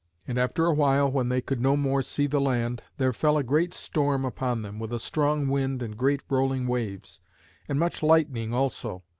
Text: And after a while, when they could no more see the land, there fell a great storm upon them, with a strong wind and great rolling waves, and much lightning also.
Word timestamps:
And 0.27 0.39
after 0.39 0.65
a 0.65 0.73
while, 0.73 1.11
when 1.11 1.29
they 1.29 1.41
could 1.41 1.61
no 1.61 1.77
more 1.77 2.01
see 2.01 2.25
the 2.25 2.41
land, 2.41 2.81
there 2.97 3.13
fell 3.13 3.37
a 3.37 3.43
great 3.43 3.71
storm 3.71 4.25
upon 4.25 4.63
them, 4.63 4.79
with 4.79 4.91
a 4.91 4.97
strong 4.97 5.47
wind 5.47 5.83
and 5.83 5.95
great 5.95 6.23
rolling 6.27 6.65
waves, 6.65 7.19
and 7.69 7.77
much 7.77 8.01
lightning 8.01 8.51
also. 8.51 9.03